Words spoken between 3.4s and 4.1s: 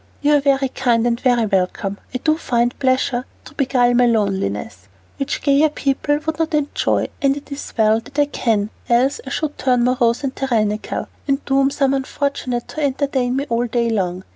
to beguile my